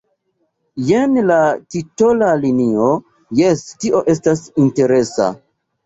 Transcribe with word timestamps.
Jen 0.87 1.19
la 1.27 1.37
titola 1.75 2.31
linio— 2.47 2.89
jes, 3.43 3.65
tio 3.79 4.05
estas 4.17 4.47
interesa! 4.69 5.35